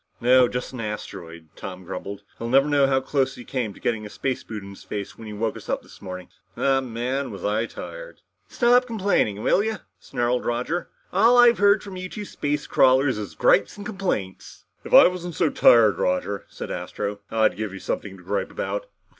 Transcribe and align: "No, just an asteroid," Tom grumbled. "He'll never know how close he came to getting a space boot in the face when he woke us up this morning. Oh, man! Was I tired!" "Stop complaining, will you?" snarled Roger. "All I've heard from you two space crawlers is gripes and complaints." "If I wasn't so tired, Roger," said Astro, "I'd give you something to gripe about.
"No, 0.19 0.47
just 0.47 0.73
an 0.73 0.79
asteroid," 0.79 1.49
Tom 1.55 1.83
grumbled. 1.83 2.23
"He'll 2.39 2.49
never 2.49 2.67
know 2.67 2.87
how 2.87 3.01
close 3.01 3.35
he 3.35 3.45
came 3.45 3.71
to 3.75 3.79
getting 3.79 4.03
a 4.03 4.09
space 4.09 4.43
boot 4.43 4.63
in 4.63 4.71
the 4.71 4.75
face 4.79 5.15
when 5.15 5.27
he 5.27 5.33
woke 5.33 5.55
us 5.55 5.69
up 5.69 5.83
this 5.83 6.01
morning. 6.01 6.29
Oh, 6.57 6.81
man! 6.81 7.29
Was 7.29 7.45
I 7.45 7.67
tired!" 7.67 8.21
"Stop 8.47 8.87
complaining, 8.87 9.43
will 9.43 9.63
you?" 9.63 9.75
snarled 9.99 10.43
Roger. 10.43 10.89
"All 11.13 11.37
I've 11.37 11.59
heard 11.59 11.83
from 11.83 11.97
you 11.97 12.09
two 12.09 12.25
space 12.25 12.65
crawlers 12.65 13.19
is 13.19 13.35
gripes 13.35 13.77
and 13.77 13.85
complaints." 13.85 14.65
"If 14.83 14.91
I 14.91 15.05
wasn't 15.07 15.35
so 15.35 15.51
tired, 15.51 15.99
Roger," 15.99 16.47
said 16.49 16.71
Astro, 16.71 17.19
"I'd 17.29 17.55
give 17.55 17.71
you 17.71 17.79
something 17.79 18.17
to 18.17 18.23
gripe 18.23 18.49
about. 18.49 18.87